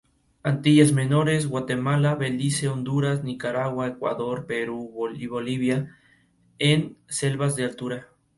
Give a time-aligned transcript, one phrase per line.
[0.41, 5.95] Antillas Menores, Guatemala, Belice, Honduras, Nicaragua, Ecuador, Perú y Bolivia,
[6.57, 8.07] en selvas de altura.